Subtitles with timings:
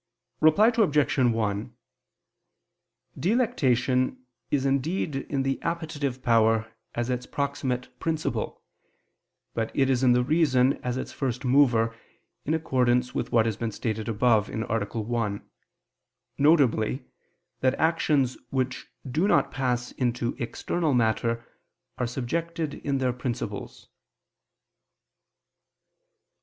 [0.39, 1.15] Reply Obj.
[1.19, 1.75] 1:
[3.19, 8.63] Delectation is indeed in the appetitive power as its proximate principle;
[9.53, 11.95] but it is in the reason as its first mover,
[12.45, 14.57] in accordance with what has been stated above (A.
[14.57, 15.49] 1),
[16.39, 16.99] viz.
[17.59, 21.45] that actions which do not pass into external matter
[21.99, 23.87] are subjected in their principles.